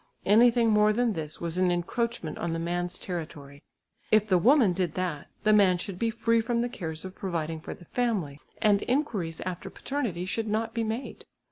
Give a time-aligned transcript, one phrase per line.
[0.25, 3.61] Anything more than this was an encroachment on the man's territory.
[4.09, 7.59] If the woman did that, the man should be free from the cares of providing
[7.61, 11.25] for the family, and inquiries after paternity should not be made.